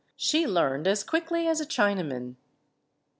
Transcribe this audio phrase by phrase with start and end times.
[0.15, 2.35] She learned as quickly as a Chinaman.